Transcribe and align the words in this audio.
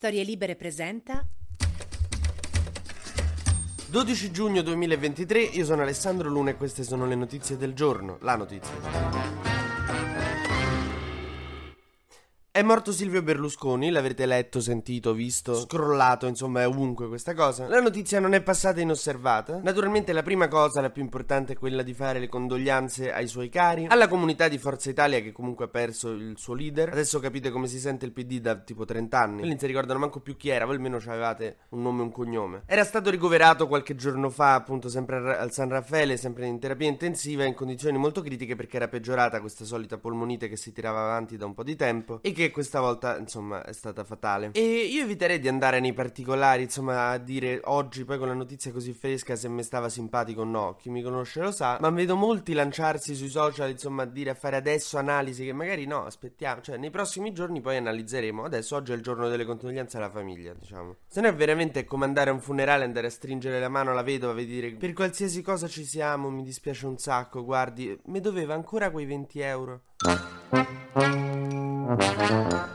Storie 0.00 0.24
Libere 0.24 0.56
presenta 0.56 1.22
12 3.90 4.30
giugno 4.30 4.62
2023, 4.62 5.42
io 5.42 5.66
sono 5.66 5.82
Alessandro 5.82 6.30
Luna 6.30 6.52
e 6.52 6.56
queste 6.56 6.84
sono 6.84 7.04
le 7.04 7.14
notizie 7.14 7.58
del 7.58 7.74
giorno, 7.74 8.16
la 8.22 8.34
notizia. 8.34 8.72
È 12.60 12.62
morto 12.62 12.92
Silvio 12.92 13.22
Berlusconi, 13.22 13.88
l'avrete 13.88 14.26
letto, 14.26 14.60
sentito, 14.60 15.14
visto, 15.14 15.54
scrollato, 15.54 16.26
insomma 16.26 16.60
è 16.60 16.66
ovunque 16.66 17.08
questa 17.08 17.32
cosa. 17.32 17.66
La 17.68 17.80
notizia 17.80 18.20
non 18.20 18.34
è 18.34 18.42
passata 18.42 18.82
inosservata. 18.82 19.60
Naturalmente 19.62 20.12
la 20.12 20.22
prima 20.22 20.46
cosa, 20.46 20.82
la 20.82 20.90
più 20.90 21.00
importante, 21.00 21.54
è 21.54 21.56
quella 21.56 21.82
di 21.82 21.94
fare 21.94 22.18
le 22.18 22.28
condoglianze 22.28 23.14
ai 23.14 23.28
suoi 23.28 23.48
cari, 23.48 23.86
alla 23.88 24.08
comunità 24.08 24.46
di 24.48 24.58
Forza 24.58 24.90
Italia 24.90 25.22
che 25.22 25.32
comunque 25.32 25.64
ha 25.64 25.68
perso 25.68 26.10
il 26.10 26.34
suo 26.36 26.52
leader. 26.52 26.90
Adesso 26.90 27.18
capite 27.18 27.48
come 27.48 27.66
si 27.66 27.78
sente 27.78 28.04
il 28.04 28.12
PD 28.12 28.40
da 28.40 28.56
tipo 28.56 28.84
30 28.84 29.18
anni. 29.18 29.34
Quelli 29.36 29.48
non 29.48 29.58
si 29.58 29.66
ricordano 29.66 29.98
manco 29.98 30.20
più 30.20 30.36
chi 30.36 30.50
era, 30.50 30.66
voi 30.66 30.74
almeno 30.74 30.96
avevate 30.96 31.60
un 31.70 31.80
nome 31.80 32.00
e 32.00 32.02
un 32.02 32.12
cognome. 32.12 32.64
Era 32.66 32.84
stato 32.84 33.08
ricoverato 33.08 33.68
qualche 33.68 33.94
giorno 33.94 34.28
fa, 34.28 34.52
appunto 34.52 34.90
sempre 34.90 35.16
al 35.38 35.50
San 35.50 35.70
Raffaele, 35.70 36.18
sempre 36.18 36.44
in 36.44 36.58
terapia 36.58 36.88
intensiva, 36.88 37.44
in 37.44 37.54
condizioni 37.54 37.96
molto 37.96 38.20
critiche 38.20 38.54
perché 38.54 38.76
era 38.76 38.88
peggiorata 38.88 39.40
questa 39.40 39.64
solita 39.64 39.96
polmonite 39.96 40.46
che 40.46 40.56
si 40.56 40.74
tirava 40.74 41.00
avanti 41.00 41.38
da 41.38 41.46
un 41.46 41.54
po' 41.54 41.64
di 41.64 41.74
tempo 41.74 42.18
e 42.20 42.32
che 42.32 42.48
questa 42.50 42.80
volta, 42.80 43.16
insomma, 43.18 43.64
è 43.64 43.72
stata 43.72 44.04
fatale. 44.04 44.50
E 44.52 44.62
io 44.62 45.02
eviterei 45.02 45.38
di 45.38 45.48
andare 45.48 45.80
nei 45.80 45.92
particolari, 45.92 46.62
insomma, 46.62 47.10
a 47.10 47.18
dire 47.18 47.60
oggi, 47.64 48.04
poi 48.04 48.18
con 48.18 48.28
la 48.28 48.34
notizia 48.34 48.72
così 48.72 48.92
fresca, 48.92 49.36
se 49.36 49.48
mi 49.48 49.62
stava 49.62 49.88
simpatico 49.88 50.42
o 50.42 50.44
no. 50.44 50.76
Chi 50.78 50.90
mi 50.90 51.02
conosce 51.02 51.40
lo 51.40 51.52
sa. 51.52 51.78
Ma 51.80 51.90
vedo 51.90 52.16
molti 52.16 52.52
lanciarsi 52.52 53.14
sui 53.14 53.28
social, 53.28 53.70
insomma, 53.70 54.02
a 54.02 54.06
dire 54.06 54.30
a 54.30 54.34
fare 54.34 54.56
adesso 54.56 54.98
analisi, 54.98 55.44
che 55.44 55.52
magari 55.52 55.86
no, 55.86 56.04
aspettiamo. 56.04 56.60
Cioè, 56.60 56.76
nei 56.76 56.90
prossimi 56.90 57.32
giorni 57.32 57.60
poi 57.60 57.76
analizzeremo. 57.76 58.44
Adesso 58.44 58.76
oggi 58.76 58.92
è 58.92 58.94
il 58.94 59.02
giorno 59.02 59.28
delle 59.28 59.44
condoglianze 59.44 59.96
alla 59.96 60.10
famiglia, 60.10 60.52
diciamo. 60.54 60.96
Se 61.06 61.20
no 61.20 61.28
è 61.28 61.34
veramente 61.34 61.84
come 61.84 62.04
andare 62.04 62.30
a 62.30 62.32
un 62.32 62.40
funerale, 62.40 62.84
andare 62.84 63.06
a 63.06 63.10
stringere 63.10 63.60
la 63.60 63.68
mano 63.68 63.90
alla 63.90 64.02
vedova 64.02 64.40
e 64.40 64.46
dire 64.46 64.72
per 64.72 64.92
qualsiasi 64.92 65.42
cosa 65.42 65.68
ci 65.68 65.84
siamo, 65.84 66.30
mi 66.30 66.42
dispiace 66.42 66.86
un 66.86 66.98
sacco, 66.98 67.44
guardi, 67.44 67.98
mi 68.06 68.20
doveva 68.20 68.54
ancora 68.54 68.90
quei 68.90 69.06
20 69.06 69.40
euro. 69.40 69.82
Thank 72.00 72.30
you. 72.30 72.69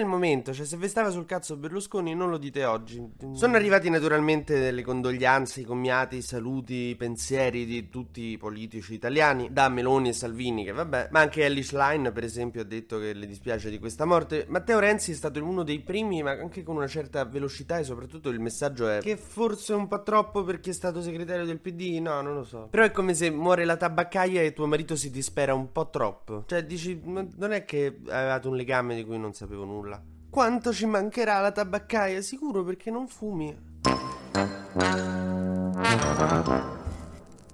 Il 0.00 0.06
momento, 0.06 0.52
cioè 0.52 0.66
se 0.66 0.76
vi 0.76 0.88
stava 0.88 1.10
sul 1.10 1.26
cazzo 1.26 1.56
Berlusconi 1.56 2.14
non 2.14 2.30
lo 2.30 2.38
dite 2.38 2.64
oggi. 2.64 3.02
Sono 3.32 3.56
arrivati 3.56 3.88
naturalmente 3.90 4.58
delle 4.58 4.82
condoglianze, 4.82 5.60
i 5.60 5.64
commiati, 5.64 6.16
i 6.16 6.22
saluti, 6.22 6.74
i 6.88 6.96
pensieri 6.96 7.64
di 7.64 7.88
tutti 7.88 8.22
i 8.22 8.38
politici 8.38 8.94
italiani, 8.94 9.52
da 9.52 9.68
Meloni 9.68 10.08
e 10.08 10.12
Salvini 10.12 10.64
che 10.64 10.72
vabbè, 10.72 11.08
ma 11.10 11.20
anche 11.20 11.44
Ellie 11.44 11.62
Schlein 11.62 12.10
per 12.12 12.24
esempio 12.24 12.60
ha 12.60 12.64
detto 12.64 12.98
che 12.98 13.12
le 13.12 13.26
dispiace 13.26 13.70
di 13.70 13.78
questa 13.78 14.04
morte. 14.04 14.46
Matteo 14.48 14.78
Renzi 14.78 15.12
è 15.12 15.14
stato 15.14 15.42
uno 15.42 15.62
dei 15.62 15.80
primi, 15.80 16.22
ma 16.22 16.32
anche 16.32 16.62
con 16.62 16.76
una 16.76 16.86
certa 16.86 17.24
velocità 17.24 17.78
e 17.78 17.84
soprattutto 17.84 18.28
il 18.28 18.40
messaggio 18.40 18.88
è 18.88 18.98
che 18.98 19.16
forse 19.16 19.72
un 19.72 19.86
po' 19.88 20.02
troppo 20.02 20.42
perché 20.44 20.70
è 20.70 20.74
stato 20.74 21.00
segretario 21.00 21.44
del 21.44 21.58
PD, 21.58 21.98
no, 22.00 22.20
non 22.20 22.34
lo 22.34 22.44
so. 22.44 22.68
Però 22.70 22.84
è 22.84 22.90
come 22.90 23.14
se 23.14 23.30
muore 23.30 23.64
la 23.64 23.76
tabaccaia 23.76 24.42
e 24.42 24.52
tuo 24.52 24.66
marito 24.66 24.96
si 24.96 25.10
dispera 25.10 25.54
un 25.54 25.72
po' 25.72 25.88
troppo. 25.90 26.44
Cioè 26.46 26.64
dici, 26.64 27.00
non 27.04 27.52
è 27.52 27.64
che 27.64 28.00
avevate 28.08 28.48
un 28.48 28.56
legame 28.56 28.94
di 28.94 29.04
cui 29.04 29.18
non 29.18 29.32
sapevo 29.32 29.64
nulla. 29.64 29.89
Quanto 30.28 30.72
ci 30.72 30.86
mancherà 30.86 31.40
la 31.40 31.50
tabaccaia? 31.50 32.20
Sicuro 32.20 32.62
perché 32.62 32.90
non 32.90 33.08
fumi. 33.08 33.56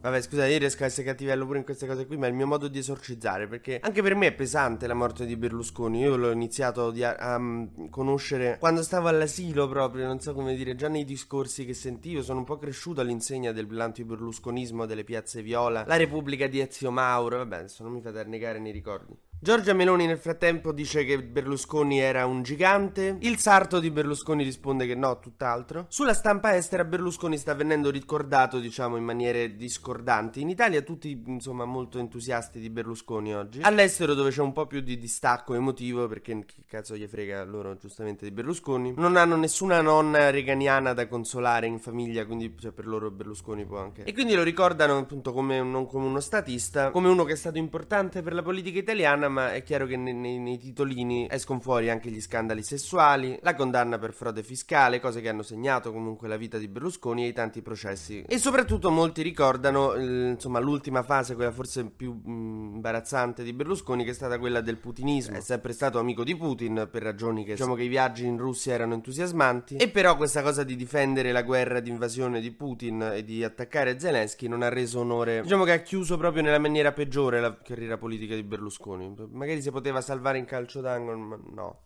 Vabbè, 0.00 0.22
scusa, 0.22 0.46
io 0.46 0.58
riesco 0.58 0.84
a 0.84 0.86
essere 0.86 1.06
cattivello 1.06 1.44
pure 1.44 1.58
in 1.58 1.64
queste 1.64 1.86
cose 1.86 2.06
qui, 2.06 2.16
ma 2.16 2.26
è 2.26 2.28
il 2.30 2.34
mio 2.34 2.46
modo 2.46 2.68
di 2.68 2.78
esorcizzare, 2.78 3.48
perché 3.48 3.80
anche 3.82 4.00
per 4.00 4.14
me 4.14 4.28
è 4.28 4.32
pesante 4.32 4.86
la 4.86 4.94
morte 4.94 5.26
di 5.26 5.36
Berlusconi. 5.36 5.98
Io 6.00 6.16
l'ho 6.16 6.30
iniziato 6.30 6.94
a, 7.02 7.36
um, 7.36 7.90
conoscere 7.90 8.58
quando 8.60 8.82
stavo 8.82 9.08
all'asilo 9.08 9.68
proprio, 9.68 10.06
non 10.06 10.20
so 10.20 10.34
come 10.34 10.54
dire, 10.54 10.76
già 10.76 10.88
nei 10.88 11.04
discorsi 11.04 11.64
che 11.64 11.74
sentivo, 11.74 12.22
sono 12.22 12.38
un 12.38 12.44
po' 12.44 12.58
cresciuto 12.58 13.00
all'insegna 13.00 13.50
dell'antiberlusconismo 13.52 14.86
delle 14.86 15.04
piazze 15.04 15.42
Viola, 15.42 15.84
la 15.86 15.96
Repubblica 15.96 16.46
di 16.46 16.60
Ezio 16.60 16.90
Mauro, 16.90 17.38
vabbè, 17.38 17.56
adesso 17.56 17.82
non 17.82 17.92
mi 17.92 18.00
fate 18.00 18.20
annegare 18.20 18.60
nei 18.60 18.72
ricordi. 18.72 19.14
Giorgia 19.40 19.72
Meloni 19.72 20.04
nel 20.04 20.18
frattempo 20.18 20.72
dice 20.72 21.04
che 21.04 21.22
Berlusconi 21.22 22.00
era 22.00 22.26
un 22.26 22.42
gigante. 22.42 23.18
Il 23.20 23.38
sarto 23.38 23.78
di 23.78 23.88
Berlusconi 23.92 24.42
risponde 24.42 24.84
che 24.84 24.96
no, 24.96 25.20
tutt'altro. 25.20 25.86
Sulla 25.88 26.12
stampa 26.12 26.56
estera 26.56 26.84
Berlusconi 26.84 27.38
sta 27.38 27.54
venendo 27.54 27.88
ricordato, 27.88 28.58
diciamo, 28.58 28.96
in 28.96 29.04
maniere 29.04 29.54
discordanti. 29.54 30.40
In 30.40 30.48
Italia 30.48 30.82
tutti, 30.82 31.22
insomma, 31.24 31.64
molto 31.66 32.00
entusiasti 32.00 32.58
di 32.58 32.68
Berlusconi 32.68 33.32
oggi. 33.32 33.60
All'estero 33.62 34.14
dove 34.14 34.30
c'è 34.30 34.42
un 34.42 34.52
po' 34.52 34.66
più 34.66 34.80
di 34.80 34.98
distacco 34.98 35.54
emotivo, 35.54 36.08
perché 36.08 36.44
che 36.44 36.64
cazzo 36.66 36.96
gli 36.96 37.06
frega 37.06 37.44
loro 37.44 37.76
giustamente 37.76 38.24
di 38.24 38.32
Berlusconi. 38.32 38.94
Non 38.96 39.14
hanno 39.14 39.36
nessuna 39.36 39.80
nonna 39.80 40.30
reganiana 40.30 40.92
da 40.94 41.06
consolare 41.06 41.68
in 41.68 41.78
famiglia, 41.78 42.26
quindi 42.26 42.52
cioè, 42.58 42.72
per 42.72 42.88
loro 42.88 43.12
Berlusconi 43.12 43.64
può 43.64 43.78
anche. 43.78 44.02
E 44.02 44.12
quindi 44.12 44.34
lo 44.34 44.42
ricordano 44.42 44.98
appunto 44.98 45.32
come, 45.32 45.62
non 45.62 45.86
come 45.86 46.06
uno 46.06 46.18
statista, 46.18 46.90
come 46.90 47.08
uno 47.08 47.22
che 47.22 47.34
è 47.34 47.36
stato 47.36 47.58
importante 47.58 48.20
per 48.20 48.34
la 48.34 48.42
politica 48.42 48.80
italiana 48.80 49.26
ma 49.28 49.52
è 49.52 49.62
chiaro 49.62 49.86
che 49.86 49.96
nei, 49.96 50.14
nei, 50.14 50.38
nei, 50.38 50.58
titolini 50.58 51.26
escono 51.30 51.60
fuori 51.60 51.90
anche 51.90 52.10
gli 52.10 52.20
scandali 52.20 52.62
sessuali, 52.62 53.38
la 53.42 53.54
condanna 53.54 53.98
per 53.98 54.12
frode 54.12 54.42
fiscale, 54.42 55.00
cose 55.00 55.20
che 55.20 55.28
hanno 55.28 55.42
segnato 55.42 55.92
comunque 55.92 56.28
la 56.28 56.36
vita 56.36 56.58
di 56.58 56.68
Berlusconi 56.68 57.24
e 57.24 57.28
i 57.28 57.32
tanti 57.32 57.62
processi. 57.62 58.24
E 58.26 58.38
soprattutto 58.38 58.90
molti 58.90 59.22
ricordano 59.22 59.94
eh, 59.94 60.30
insomma 60.30 60.58
l'ultima 60.58 61.02
fase, 61.02 61.34
quella 61.34 61.52
forse 61.52 61.84
più 61.84 62.12
mh, 62.12 62.30
mm, 62.30 62.74
imbarazzante 62.74 63.42
di 63.42 63.52
Berlusconi, 63.52 64.04
che 64.04 64.10
è 64.10 64.14
stata 64.14 64.38
quella 64.38 64.60
del 64.60 64.78
putinismo. 64.78 65.36
È 65.36 65.40
sempre 65.40 65.72
stato 65.72 65.98
amico 65.98 66.24
di 66.24 66.36
Putin 66.36 66.88
per 66.90 67.02
ragioni 67.02 67.44
che 67.44 67.52
diciamo 67.52 67.74
che 67.74 67.82
i 67.82 67.88
viaggi 67.88 68.26
in 68.26 68.38
Russia 68.38 68.74
erano 68.74 68.94
entusiasmanti. 68.94 69.76
E 69.76 69.88
però 69.88 70.16
questa 70.16 70.42
cosa 70.42 70.64
di 70.64 70.76
difendere 70.76 71.32
la 71.32 71.42
guerra 71.42 71.80
di 71.80 71.90
invasione 71.90 72.40
di 72.40 72.50
Putin 72.50 73.10
e 73.14 73.24
di 73.24 73.44
attaccare 73.44 73.98
Zelensky 73.98 74.48
non 74.48 74.62
ha 74.62 74.68
reso 74.68 75.00
onore. 75.00 75.42
Diciamo 75.42 75.64
che 75.64 75.72
ha 75.72 75.78
chiuso 75.78 76.16
proprio 76.16 76.42
nella 76.42 76.58
maniera 76.58 76.92
peggiore 76.92 77.40
la 77.40 77.56
carriera 77.56 77.96
politica 77.98 78.34
di 78.34 78.42
Berlusconi 78.42 79.04
magari 79.30 79.60
si 79.62 79.70
poteva 79.70 80.00
salvare 80.00 80.38
in 80.38 80.44
calcio 80.44 80.80
d'angolo, 80.80 81.18
ma 81.18 81.38
no. 81.54 81.82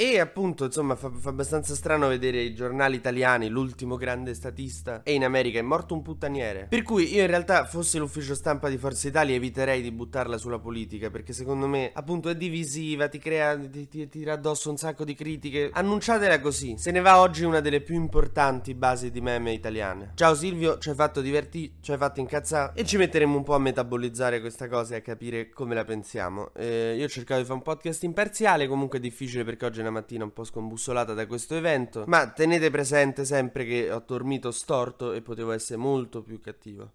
E 0.00 0.20
appunto, 0.20 0.66
insomma, 0.66 0.94
fa, 0.94 1.10
fa, 1.10 1.30
abbastanza 1.30 1.74
strano 1.74 2.06
vedere 2.06 2.40
i 2.40 2.54
giornali 2.54 2.94
italiani, 2.94 3.48
l'ultimo 3.48 3.96
grande 3.96 4.32
statista, 4.32 5.02
e 5.02 5.12
in 5.12 5.24
America 5.24 5.58
è 5.58 5.62
morto 5.62 5.92
un 5.92 6.02
puttaniere. 6.02 6.66
Per 6.68 6.82
cui 6.82 7.12
io 7.12 7.22
in 7.22 7.26
realtà, 7.26 7.64
fosse 7.64 7.98
l'ufficio 7.98 8.36
stampa 8.36 8.68
di 8.68 8.78
Forza 8.78 9.08
Italia, 9.08 9.34
eviterei 9.34 9.82
di 9.82 9.90
buttarla 9.90 10.38
sulla 10.38 10.60
politica, 10.60 11.10
perché 11.10 11.32
secondo 11.32 11.66
me, 11.66 11.90
appunto, 11.92 12.28
è 12.28 12.36
divisiva, 12.36 13.08
ti 13.08 13.18
crea, 13.18 13.58
ti, 13.58 13.88
ti 13.88 14.08
tira 14.08 14.34
addosso 14.34 14.70
un 14.70 14.76
sacco 14.76 15.02
di 15.02 15.16
critiche. 15.16 15.70
Annunciatela 15.72 16.38
così. 16.38 16.76
Se 16.78 16.92
ne 16.92 17.00
va 17.00 17.18
oggi 17.18 17.42
una 17.42 17.58
delle 17.58 17.80
più 17.80 17.96
importanti 17.96 18.74
basi 18.74 19.10
di 19.10 19.20
meme 19.20 19.50
italiane. 19.50 20.12
Ciao 20.14 20.36
Silvio, 20.36 20.78
ci 20.78 20.90
hai 20.90 20.94
fatto 20.94 21.20
divertire, 21.20 21.72
ci 21.80 21.90
hai 21.90 21.98
fatto 21.98 22.20
incazzare, 22.20 22.70
e 22.76 22.84
ci 22.84 22.98
metteremo 22.98 23.36
un 23.36 23.42
po' 23.42 23.56
a 23.56 23.58
metabolizzare 23.58 24.38
questa 24.38 24.68
cosa 24.68 24.94
e 24.94 24.98
a 24.98 25.02
capire 25.02 25.48
come 25.48 25.74
la 25.74 25.84
pensiamo. 25.84 26.52
Eh, 26.54 26.94
io 26.96 27.04
ho 27.04 27.08
cercato 27.08 27.40
di 27.40 27.46
fare 27.46 27.58
un 27.58 27.64
podcast 27.64 28.04
imparziale, 28.04 28.68
comunque 28.68 28.98
è 28.98 29.00
difficile 29.00 29.42
perché 29.42 29.64
oggi 29.64 29.80
è 29.80 29.87
una 29.88 29.98
mattina 29.98 30.24
un 30.24 30.32
po' 30.32 30.44
scombussolata 30.44 31.14
da 31.14 31.26
questo 31.26 31.56
evento, 31.56 32.04
ma 32.06 32.30
tenete 32.30 32.70
presente 32.70 33.24
sempre 33.24 33.64
che 33.64 33.90
ho 33.90 34.04
dormito 34.06 34.50
storto 34.50 35.12
e 35.12 35.22
potevo 35.22 35.52
essere 35.52 35.78
molto 35.78 36.22
più 36.22 36.40
cattivo. 36.40 36.92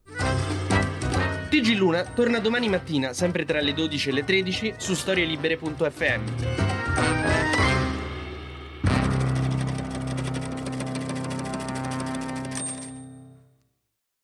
TG 1.49 1.75
Luna 1.75 2.03
torna 2.03 2.39
domani 2.39 2.69
mattina, 2.69 3.13
sempre 3.13 3.45
tra 3.45 3.59
le 3.59 3.73
12 3.73 4.09
e 4.09 4.11
le 4.11 4.23
13, 4.23 4.75
su 4.77 4.93
storielibere.fm. 4.93 6.21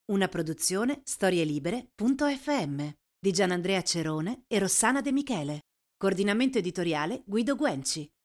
Una 0.05 0.27
produzione 0.27 1.01
storielibere.fm 1.03 2.89
di 3.19 3.31
Gianandrea 3.31 3.83
Cerone 3.83 4.45
e 4.47 4.57
Rossana 4.57 5.01
De 5.01 5.11
Michele. 5.11 5.59
Coordinamento 5.97 6.57
editoriale 6.57 7.21
Guido 7.25 7.55
Guenci. 7.55 8.09